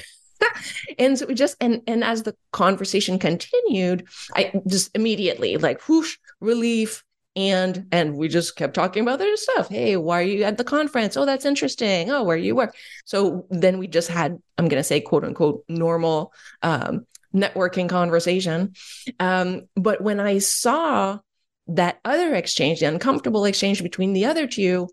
and 1.00 1.17
so 1.17 1.25
we 1.27 1.36
just 1.36 1.58
and 1.62 1.82
and 1.88 2.03
as 2.03 2.24
the 2.24 2.36
conversation 2.51 3.20
continued, 3.20 4.08
I 4.36 4.51
just 4.67 4.91
immediately 4.96 5.58
like 5.58 5.88
whoosh 5.88 6.17
relief 6.39 7.03
and 7.35 7.87
and 7.91 8.15
we 8.15 8.27
just 8.27 8.55
kept 8.55 8.75
talking 8.75 9.01
about 9.01 9.17
their 9.17 9.35
stuff 9.35 9.67
hey 9.67 9.97
why 9.97 10.19
are 10.19 10.23
you 10.23 10.43
at 10.43 10.57
the 10.57 10.63
conference 10.63 11.17
oh 11.17 11.25
that's 11.25 11.45
interesting 11.45 12.11
oh 12.11 12.23
where 12.23 12.37
you 12.37 12.55
work 12.55 12.75
so 13.05 13.47
then 13.49 13.79
we 13.79 13.87
just 13.87 14.07
had 14.07 14.37
i'm 14.59 14.67
going 14.67 14.79
to 14.79 14.83
say 14.83 15.01
quote 15.01 15.23
unquote 15.23 15.63
normal 15.67 16.31
um, 16.61 17.07
networking 17.33 17.89
conversation. 17.89 18.73
Um, 19.19 19.63
but 19.75 20.01
when 20.01 20.19
I 20.19 20.39
saw 20.39 21.19
that 21.67 21.99
other 22.05 22.35
exchange, 22.35 22.79
the 22.79 22.85
uncomfortable 22.87 23.45
exchange 23.45 23.81
between 23.81 24.13
the 24.13 24.25
other 24.25 24.47
two, 24.47 24.89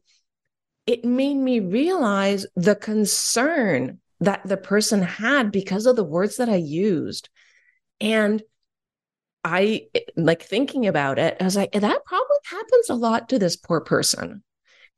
it 0.87 1.05
made 1.05 1.35
me 1.35 1.61
realize 1.61 2.47
the 2.57 2.75
concern 2.75 4.01
that 4.21 4.43
the 4.45 4.57
person 4.57 5.03
had 5.03 5.51
because 5.51 5.87
of 5.87 5.97
the 5.97 6.05
words 6.05 6.37
that 6.37 6.49
I 6.49 6.57
used. 6.57 7.29
And 8.01 8.43
I 9.43 9.87
like 10.17 10.43
thinking 10.43 10.87
about 10.87 11.19
it, 11.19 11.37
I 11.41 11.45
was 11.45 11.57
like, 11.57 11.73
that 11.73 12.05
probably 12.05 12.37
happens 12.45 12.91
a 12.91 12.95
lot 12.95 13.29
to 13.31 13.39
this 13.39 13.57
poor 13.57 13.81
person. 13.81 14.43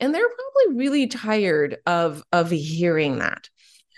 And 0.01 0.15
they're 0.15 0.29
probably 0.29 0.79
really 0.79 1.07
tired 1.07 1.79
of, 1.87 2.25
of 2.33 2.51
hearing 2.51 3.19
that. 3.19 3.49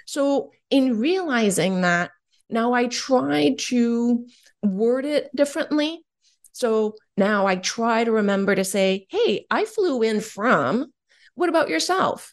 So, 0.06 0.50
in 0.70 0.98
realizing 0.98 1.80
that, 1.80 2.10
now 2.50 2.72
I 2.74 2.86
try 2.86 3.56
to 3.58 4.26
word 4.62 5.04
it 5.04 5.34
differently. 5.34 6.04
So 6.52 6.94
now 7.16 7.46
I 7.46 7.56
try 7.56 8.04
to 8.04 8.12
remember 8.12 8.54
to 8.54 8.64
say, 8.64 9.06
hey, 9.10 9.46
I 9.50 9.64
flew 9.64 10.02
in 10.02 10.20
from, 10.20 10.92
what 11.34 11.48
about 11.48 11.68
yourself? 11.68 12.32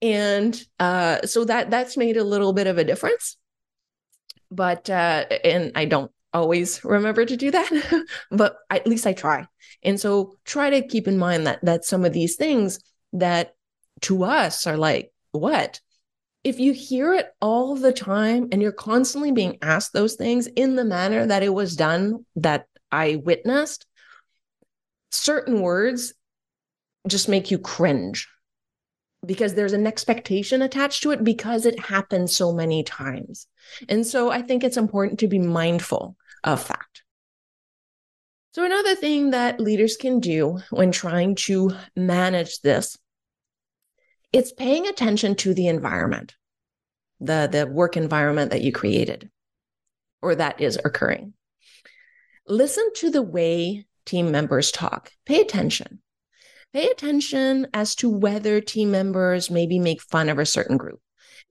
And 0.00 0.60
uh, 0.80 1.22
so 1.26 1.44
that 1.44 1.70
that's 1.70 1.96
made 1.96 2.16
a 2.16 2.24
little 2.24 2.52
bit 2.52 2.66
of 2.66 2.78
a 2.78 2.84
difference. 2.84 3.36
But 4.50 4.88
uh, 4.90 5.24
and 5.44 5.72
I 5.74 5.84
don't 5.84 6.10
always 6.34 6.84
remember 6.84 7.24
to 7.24 7.36
do 7.36 7.50
that, 7.50 8.04
but 8.30 8.56
at 8.68 8.86
least 8.86 9.06
I 9.06 9.14
try. 9.14 9.46
And 9.82 9.98
so 9.98 10.36
try 10.44 10.70
to 10.70 10.86
keep 10.86 11.08
in 11.08 11.18
mind 11.18 11.46
that 11.46 11.64
that 11.64 11.84
some 11.84 12.04
of 12.04 12.12
these 12.12 12.36
things 12.36 12.80
that 13.14 13.54
to 14.02 14.24
us 14.24 14.66
are 14.66 14.76
like, 14.76 15.12
what? 15.32 15.80
if 16.44 16.60
you 16.60 16.74
hear 16.74 17.14
it 17.14 17.32
all 17.40 17.74
the 17.74 17.92
time 17.92 18.48
and 18.52 18.60
you're 18.60 18.70
constantly 18.70 19.32
being 19.32 19.56
asked 19.62 19.94
those 19.94 20.14
things 20.14 20.46
in 20.46 20.76
the 20.76 20.84
manner 20.84 21.26
that 21.26 21.42
it 21.42 21.52
was 21.52 21.74
done 21.74 22.24
that 22.36 22.66
I 22.92 23.16
witnessed, 23.16 23.86
certain 25.10 25.62
words 25.62 26.12
just 27.08 27.30
make 27.30 27.50
you 27.50 27.58
cringe 27.58 28.28
because 29.24 29.54
there's 29.54 29.72
an 29.72 29.86
expectation 29.86 30.60
attached 30.60 31.02
to 31.02 31.12
it 31.12 31.24
because 31.24 31.64
it 31.64 31.78
happens 31.78 32.36
so 32.36 32.52
many 32.52 32.82
times. 32.82 33.46
And 33.88 34.06
so 34.06 34.30
I 34.30 34.42
think 34.42 34.62
it's 34.62 34.76
important 34.76 35.20
to 35.20 35.28
be 35.28 35.38
mindful 35.38 36.14
of 36.44 36.68
that. 36.68 36.86
So, 38.52 38.64
another 38.64 38.94
thing 38.94 39.30
that 39.30 39.58
leaders 39.58 39.96
can 39.96 40.20
do 40.20 40.60
when 40.70 40.92
trying 40.92 41.34
to 41.46 41.72
manage 41.96 42.60
this 42.60 42.96
it's 44.34 44.52
paying 44.52 44.88
attention 44.88 45.36
to 45.36 45.54
the 45.54 45.68
environment, 45.68 46.34
the, 47.20 47.48
the 47.50 47.68
work 47.68 47.96
environment 47.96 48.50
that 48.50 48.62
you 48.62 48.72
created 48.72 49.30
or 50.20 50.34
that 50.34 50.60
is 50.60 50.76
occurring. 50.84 51.34
Listen 52.48 52.84
to 52.96 53.10
the 53.10 53.22
way 53.22 53.86
team 54.04 54.32
members 54.32 54.72
talk. 54.72 55.12
Pay 55.24 55.40
attention. 55.40 56.00
Pay 56.72 56.88
attention 56.88 57.68
as 57.72 57.94
to 57.94 58.10
whether 58.10 58.60
team 58.60 58.90
members 58.90 59.52
maybe 59.52 59.78
make 59.78 60.02
fun 60.02 60.28
of 60.28 60.40
a 60.40 60.46
certain 60.46 60.78
group. 60.78 61.00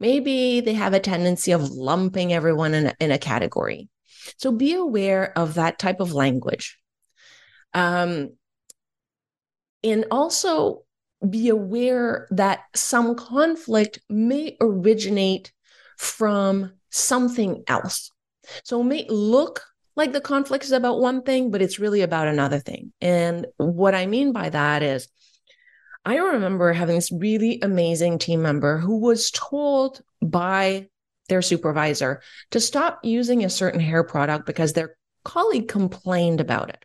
Maybe 0.02 0.60
they 0.60 0.74
have 0.74 0.94
a 0.94 1.00
tendency 1.00 1.54
of 1.54 1.72
lumping 1.72 2.34
everyone 2.34 2.74
in 2.74 2.88
a, 2.88 2.94
in 3.00 3.12
a 3.12 3.18
category. 3.18 3.88
So 4.38 4.52
be 4.52 4.74
aware 4.74 5.38
of 5.38 5.56
that 5.56 5.80
type 5.80 6.00
of 6.00 6.14
language. 6.14 6.78
Um, 7.74 8.34
and 9.84 10.06
also 10.12 10.84
be 11.28 11.50
aware 11.50 12.28
that 12.32 12.62
some 12.76 13.16
conflict 13.16 14.00
may 14.10 14.58
originate 14.62 15.52
from 15.98 16.74
something 16.90 17.64
else. 17.68 18.12
So 18.64 18.82
it 18.82 18.86
may 18.86 19.06
look 19.10 19.62
like 19.96 20.12
the 20.12 20.22
conflict 20.22 20.66
is 20.66 20.72
about 20.72 21.00
one 21.00 21.22
thing, 21.22 21.52
but 21.52 21.62
it's 21.62 21.80
really 21.80 22.02
about 22.02 22.28
another 22.28 22.60
thing. 22.60 22.94
And 23.00 23.46
what 23.58 23.96
I 23.96 24.06
mean 24.06 24.32
by 24.32 24.50
that 24.50 24.84
is, 24.84 25.08
I 26.06 26.18
remember 26.18 26.74
having 26.74 26.96
this 26.96 27.12
really 27.12 27.60
amazing 27.62 28.20
team 28.20 28.42
member 28.42 28.78
who 28.78 29.00
was 29.00 29.32
told 29.32 30.02
by 30.22 30.90
their 31.30 31.42
supervisor 31.42 32.22
to 32.52 32.60
stop 32.60 33.00
using 33.04 33.44
a 33.44 33.50
certain 33.50 33.80
hair 33.80 34.04
product 34.04 34.46
because 34.46 34.74
their 34.74 34.96
colleague 35.24 35.68
complained 35.68 36.42
about 36.42 36.70
it. 36.70 36.84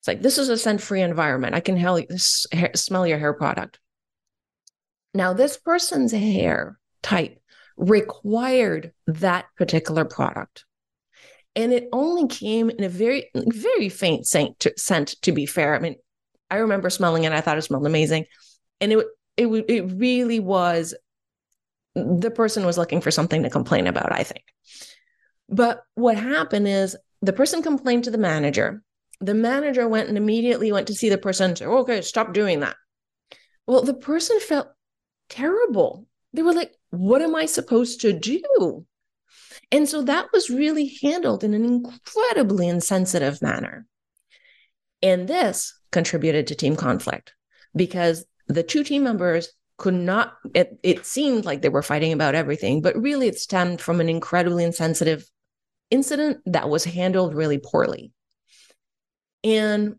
It's 0.00 0.08
like, 0.08 0.22
this 0.22 0.38
is 0.38 0.48
a 0.48 0.56
scent 0.56 0.80
free 0.80 1.02
environment. 1.02 1.54
I 1.54 1.60
can 1.60 1.76
hair, 1.76 2.70
smell 2.74 3.06
your 3.06 3.18
hair 3.18 3.34
product. 3.34 3.78
Now, 5.12 5.32
this 5.32 5.56
person's 5.56 6.12
hair 6.12 6.78
type 7.02 7.38
required 7.76 8.92
that 9.06 9.46
particular 9.56 10.04
product. 10.04 10.64
And 11.56 11.72
it 11.72 11.88
only 11.92 12.28
came 12.28 12.70
in 12.70 12.84
a 12.84 12.88
very, 12.88 13.28
very 13.34 13.88
faint 13.88 14.26
scent 14.26 14.60
to, 14.60 14.72
scent, 14.76 15.16
to 15.22 15.32
be 15.32 15.46
fair. 15.46 15.74
I 15.74 15.80
mean, 15.80 15.96
I 16.48 16.58
remember 16.58 16.90
smelling 16.90 17.24
it. 17.24 17.32
I 17.32 17.40
thought 17.40 17.58
it 17.58 17.62
smelled 17.62 17.86
amazing. 17.86 18.26
And 18.80 18.92
it, 18.92 19.06
it, 19.36 19.46
it 19.46 19.82
really 19.96 20.40
was, 20.40 20.94
the 21.94 22.30
person 22.30 22.64
was 22.64 22.78
looking 22.78 23.00
for 23.00 23.10
something 23.10 23.42
to 23.42 23.50
complain 23.50 23.86
about, 23.86 24.12
I 24.12 24.22
think. 24.22 24.44
But 25.48 25.82
what 25.94 26.16
happened 26.16 26.68
is 26.68 26.96
the 27.22 27.32
person 27.32 27.62
complained 27.62 28.04
to 28.04 28.10
the 28.10 28.18
manager. 28.18 28.82
The 29.20 29.34
manager 29.34 29.88
went 29.88 30.08
and 30.08 30.16
immediately 30.16 30.72
went 30.72 30.86
to 30.86 30.94
see 30.94 31.08
the 31.08 31.18
person 31.18 31.50
and 31.50 31.58
said, 31.58 31.68
okay, 31.68 32.00
stop 32.02 32.32
doing 32.32 32.60
that. 32.60 32.76
Well, 33.66 33.82
the 33.82 33.94
person 33.94 34.40
felt 34.40 34.68
terrible. 35.28 36.06
They 36.32 36.42
were 36.42 36.54
like, 36.54 36.72
what 36.90 37.22
am 37.22 37.34
I 37.34 37.46
supposed 37.46 38.00
to 38.02 38.12
do? 38.12 38.86
And 39.72 39.88
so 39.88 40.02
that 40.02 40.32
was 40.32 40.50
really 40.50 40.96
handled 41.02 41.44
in 41.44 41.54
an 41.54 41.64
incredibly 41.64 42.68
insensitive 42.68 43.42
manner. 43.42 43.86
And 45.02 45.28
this 45.28 45.78
contributed 45.92 46.46
to 46.48 46.54
team 46.54 46.76
conflict 46.76 47.34
because 47.74 48.24
the 48.48 48.62
two 48.62 48.84
team 48.84 49.04
members 49.04 49.48
could 49.80 49.94
not, 49.94 50.36
it, 50.54 50.78
it 50.82 51.06
seemed 51.06 51.44
like 51.44 51.62
they 51.62 51.68
were 51.70 51.82
fighting 51.82 52.12
about 52.12 52.36
everything, 52.36 52.82
but 52.82 52.96
really 52.96 53.26
it 53.26 53.38
stemmed 53.38 53.80
from 53.80 54.00
an 54.00 54.08
incredibly 54.08 54.62
insensitive 54.62 55.28
incident 55.90 56.38
that 56.44 56.68
was 56.68 56.84
handled 56.84 57.34
really 57.34 57.58
poorly. 57.58 58.12
And 59.42 59.96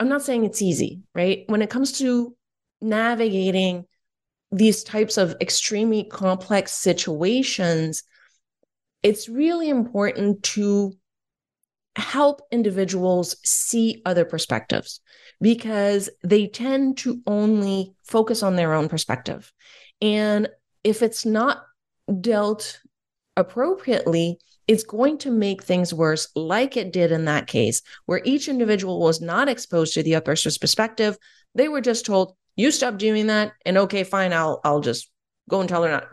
I'm 0.00 0.08
not 0.08 0.22
saying 0.22 0.44
it's 0.44 0.62
easy, 0.62 1.02
right? 1.14 1.44
When 1.46 1.60
it 1.62 1.70
comes 1.70 1.98
to 1.98 2.34
navigating 2.80 3.84
these 4.50 4.82
types 4.82 5.18
of 5.18 5.36
extremely 5.40 6.04
complex 6.04 6.72
situations, 6.72 8.02
it's 9.02 9.28
really 9.28 9.68
important 9.68 10.42
to 10.42 10.94
help 11.96 12.42
individuals 12.50 13.36
see 13.44 14.02
other 14.04 14.24
perspectives 14.24 15.00
because 15.40 16.08
they 16.22 16.46
tend 16.46 16.98
to 16.98 17.20
only 17.26 17.94
focus 18.04 18.42
on 18.42 18.56
their 18.56 18.74
own 18.74 18.88
perspective. 18.88 19.52
And 20.00 20.48
if 20.84 21.02
it's 21.02 21.24
not 21.24 21.62
dealt 22.20 22.80
appropriately, 23.36 24.38
it's 24.68 24.84
going 24.84 25.18
to 25.18 25.30
make 25.30 25.62
things 25.62 25.94
worse, 25.94 26.28
like 26.34 26.76
it 26.76 26.92
did 26.92 27.12
in 27.12 27.26
that 27.26 27.46
case, 27.46 27.82
where 28.06 28.20
each 28.24 28.48
individual 28.48 29.00
was 29.00 29.20
not 29.20 29.48
exposed 29.48 29.94
to 29.94 30.02
the 30.02 30.16
other 30.16 30.24
person's 30.24 30.58
perspective. 30.58 31.16
They 31.54 31.68
were 31.68 31.80
just 31.80 32.04
told, 32.04 32.36
you 32.56 32.70
stop 32.70 32.98
doing 32.98 33.28
that, 33.28 33.52
and 33.64 33.78
okay, 33.78 34.02
fine, 34.02 34.32
I'll 34.32 34.60
I'll 34.64 34.80
just 34.80 35.10
go 35.48 35.60
and 35.60 35.68
tell 35.68 35.82
her 35.82 35.90
not 35.90 36.08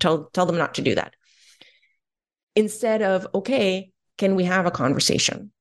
tell 0.00 0.28
tell 0.32 0.46
them 0.46 0.58
not 0.58 0.74
to 0.74 0.82
do 0.82 0.96
that. 0.96 1.14
Instead 2.56 3.02
of, 3.02 3.26
okay, 3.34 3.90
can 4.18 4.34
we 4.34 4.44
have 4.44 4.66
a 4.66 4.70
conversation? 4.70 5.52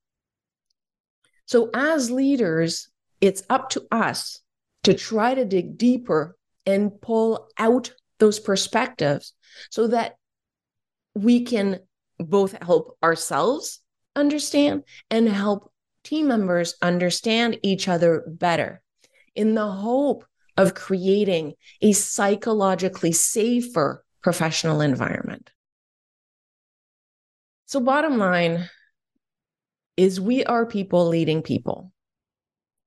So 1.46 1.70
as 1.74 2.12
leaders, 2.12 2.90
it's 3.22 3.44
up 3.50 3.70
to 3.72 3.86
us 3.92 4.42
to 4.84 4.94
try 4.94 5.34
to 5.34 5.46
dig 5.46 5.78
deeper 5.78 6.38
and 6.66 7.00
pull 7.02 7.50
out 7.58 7.94
those 8.20 8.40
perspectives 8.40 9.34
so 9.70 9.88
that 9.88 10.18
we 11.16 11.44
can 11.44 11.80
both 12.20 12.62
help 12.62 12.98
ourselves 13.04 13.82
understand 14.16 14.84
and 15.10 15.28
help 15.28 15.72
team 16.04 16.28
members 16.28 16.76
understand 16.82 17.60
each 17.64 17.88
other 17.88 18.24
better 18.28 18.82
in 19.36 19.56
the 19.56 19.72
hope 19.72 20.26
of 20.58 20.76
creating 20.76 21.54
a 21.82 21.92
psychologically 21.94 23.12
safer 23.12 24.04
professional 24.22 24.82
environment. 24.82 25.50
So, 27.74 27.80
bottom 27.80 28.20
line 28.20 28.70
is 29.98 30.22
we 30.22 30.46
are 30.46 30.64
people 30.64 31.08
leading 31.08 31.42
people. 31.42 31.92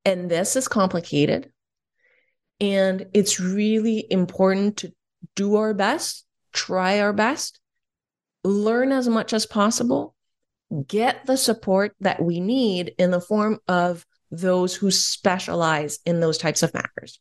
And 0.05 0.31
this 0.31 0.55
is 0.55 0.69
complicated. 0.69 1.51
And 2.61 3.07
it's 3.13 3.41
really 3.41 4.07
important 4.09 4.77
to 4.77 4.93
do 5.35 5.57
our 5.57 5.75
best, 5.75 6.25
try 6.53 7.01
our 7.01 7.13
best, 7.13 7.59
learn 8.45 8.93
as 8.93 9.09
much 9.09 9.33
as 9.33 9.45
possible, 9.45 10.15
get 10.87 11.27
the 11.27 11.37
support 11.37 11.97
that 11.99 12.23
we 12.23 12.39
need 12.39 12.95
in 12.97 13.11
the 13.11 13.21
form 13.21 13.59
of 13.67 14.07
those 14.31 14.77
who 14.77 14.93
specialize 14.93 15.99
in 16.07 16.21
those 16.21 16.39
types 16.39 16.63
of 16.63 16.73
matters. 16.73 17.19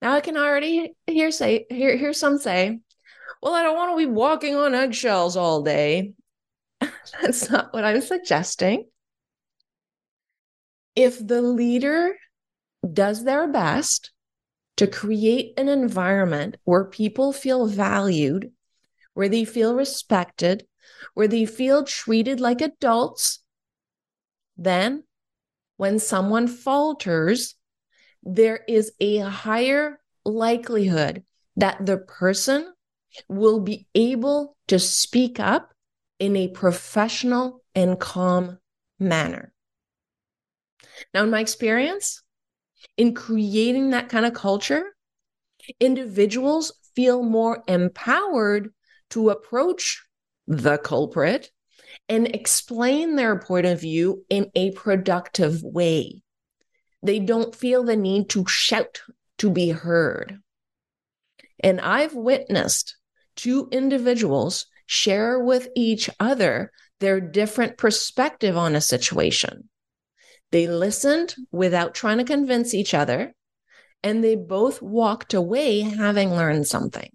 Now 0.00 0.14
I 0.14 0.20
can 0.20 0.36
already 0.36 0.96
hear 1.06 1.30
say 1.30 1.64
hear 1.70 1.96
hear 1.96 2.12
some 2.12 2.38
say, 2.38 2.80
well, 3.40 3.54
I 3.54 3.62
don't 3.62 3.76
want 3.76 3.92
to 3.92 4.06
be 4.06 4.10
walking 4.10 4.56
on 4.56 4.74
eggshells 4.74 5.36
all 5.36 5.62
day. 5.62 6.14
That's 7.22 7.48
not 7.50 7.72
what 7.72 7.84
I'm 7.84 8.00
suggesting. 8.00 8.88
If 10.94 11.24
the 11.24 11.40
leader 11.40 12.14
does 12.92 13.24
their 13.24 13.46
best 13.48 14.10
to 14.76 14.86
create 14.86 15.54
an 15.58 15.68
environment 15.68 16.56
where 16.64 16.84
people 16.84 17.32
feel 17.32 17.66
valued 17.66 18.52
where 19.14 19.28
they 19.28 19.44
feel 19.44 19.74
respected, 19.74 20.66
where 21.14 21.28
they 21.28 21.44
feel 21.44 21.84
treated 21.84 22.40
like 22.40 22.60
adults, 22.60 23.40
then 24.56 25.04
when 25.76 25.98
someone 25.98 26.46
falters, 26.46 27.54
there 28.22 28.60
is 28.68 28.92
a 29.00 29.18
higher 29.18 30.00
likelihood 30.24 31.24
that 31.56 31.84
the 31.84 31.98
person 31.98 32.72
will 33.28 33.60
be 33.60 33.86
able 33.94 34.56
to 34.68 34.78
speak 34.78 35.38
up 35.40 35.72
in 36.18 36.36
a 36.36 36.48
professional 36.48 37.62
and 37.74 37.98
calm 37.98 38.58
manner. 38.98 39.52
Now, 41.12 41.24
in 41.24 41.30
my 41.30 41.40
experience, 41.40 42.22
in 42.96 43.14
creating 43.14 43.90
that 43.90 44.08
kind 44.08 44.26
of 44.26 44.34
culture, 44.34 44.84
individuals 45.80 46.72
feel 46.94 47.22
more 47.22 47.62
empowered 47.66 48.72
to 49.10 49.30
approach 49.30 50.04
the 50.46 50.78
culprit 50.78 51.50
and 52.08 52.26
explain 52.34 53.16
their 53.16 53.38
point 53.38 53.66
of 53.66 53.80
view 53.80 54.24
in 54.28 54.50
a 54.54 54.72
productive 54.72 55.62
way. 55.62 56.22
They 57.02 57.18
don't 57.18 57.54
feel 57.54 57.82
the 57.84 57.96
need 57.96 58.30
to 58.30 58.46
shout 58.46 59.02
to 59.38 59.50
be 59.50 59.70
heard. 59.70 60.40
And 61.60 61.80
I've 61.80 62.14
witnessed 62.14 62.96
two 63.36 63.68
individuals 63.72 64.66
share 64.86 65.38
with 65.38 65.68
each 65.74 66.10
other 66.20 66.72
their 67.00 67.20
different 67.20 67.76
perspective 67.76 68.56
on 68.56 68.74
a 68.74 68.80
situation. 68.80 69.68
They 70.50 70.66
listened 70.66 71.34
without 71.50 71.94
trying 71.94 72.18
to 72.18 72.24
convince 72.24 72.74
each 72.74 72.94
other, 72.94 73.34
and 74.02 74.22
they 74.22 74.36
both 74.36 74.82
walked 74.82 75.34
away 75.34 75.80
having 75.80 76.30
learned 76.30 76.66
something. 76.66 77.10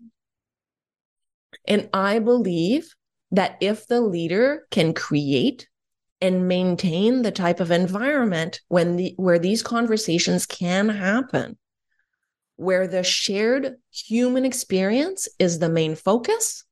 And 1.68 1.90
I 1.94 2.20
believe 2.20 2.96
that 3.32 3.58
if 3.62 3.88
the 3.88 4.02
leader 4.02 4.68
can 4.72 4.94
create 4.94 5.68
and 6.22 6.48
maintain 6.48 7.22
the 7.22 7.32
type 7.32 7.60
of 7.60 7.72
environment 7.72 8.62
when 8.70 8.96
the 8.96 9.14
where 9.18 9.38
these 9.38 9.62
conversations 9.62 10.46
can 10.46 10.90
happen 10.90 11.58
where 12.58 12.88
the 12.88 13.04
shared 13.04 13.78
human 13.92 14.46
experience 14.46 15.28
is 15.40 15.60
the 15.60 15.70
main 15.70 15.96
focus 15.96 16.64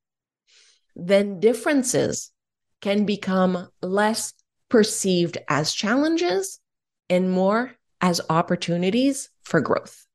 then 0.96 1.40
differences 1.40 2.32
can 2.82 3.06
become 3.06 3.68
less 3.82 4.34
perceived 4.70 5.38
as 5.50 5.74
challenges 5.74 6.60
and 7.10 7.32
more 7.32 7.72
as 8.02 8.22
opportunities 8.30 9.30
for 9.44 9.62
growth 9.62 10.06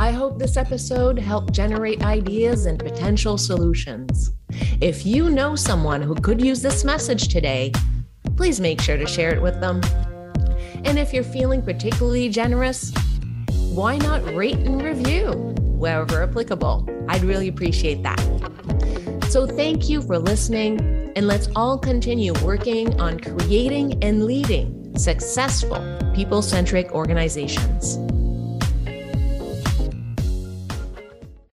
I 0.00 0.12
hope 0.12 0.38
this 0.38 0.56
episode 0.56 1.18
helped 1.18 1.52
generate 1.52 2.04
ideas 2.04 2.66
and 2.66 2.78
potential 2.78 3.36
solutions. 3.36 4.30
If 4.80 5.04
you 5.04 5.28
know 5.28 5.56
someone 5.56 6.00
who 6.00 6.14
could 6.14 6.40
use 6.40 6.62
this 6.62 6.84
message 6.84 7.28
today, 7.28 7.72
please 8.36 8.60
make 8.60 8.80
sure 8.80 8.96
to 8.96 9.06
share 9.06 9.34
it 9.34 9.42
with 9.42 9.60
them. 9.60 9.80
And 10.84 10.98
if 10.98 11.12
you're 11.12 11.24
feeling 11.24 11.62
particularly 11.62 12.28
generous, 12.28 12.92
why 13.70 13.96
not 13.96 14.24
rate 14.34 14.56
and 14.58 14.82
review 14.82 15.32
wherever 15.58 16.22
applicable? 16.22 16.88
I'd 17.08 17.22
really 17.22 17.48
appreciate 17.48 18.02
that. 18.02 18.20
So, 19.30 19.46
thank 19.46 19.88
you 19.88 20.00
for 20.02 20.18
listening, 20.18 20.80
and 21.14 21.26
let's 21.26 21.48
all 21.54 21.78
continue 21.78 22.32
working 22.42 22.98
on 23.00 23.20
creating 23.20 24.02
and 24.02 24.24
leading 24.24 24.96
successful 24.96 25.82
people 26.14 26.42
centric 26.42 26.92
organizations. 26.92 27.98